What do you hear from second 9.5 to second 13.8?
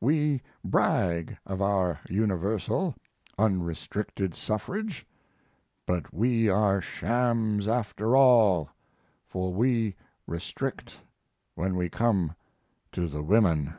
we restrict when we come to the women.